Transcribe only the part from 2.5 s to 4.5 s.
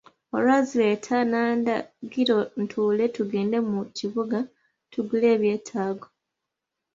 ntuule tugende mu kibuga